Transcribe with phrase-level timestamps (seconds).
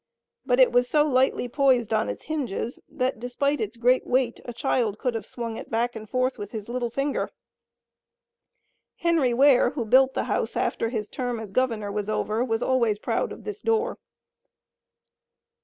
[0.47, 4.51] But it was so lightly poised on its hinges, that, despite its great weight, a
[4.51, 7.29] child could have swung it back and forth with his little finger.
[8.95, 12.97] Henry Ware, who built the house after his term as governor was over, was always
[12.97, 13.99] proud of this door.